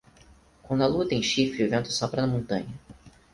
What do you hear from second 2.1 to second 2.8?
na montanha.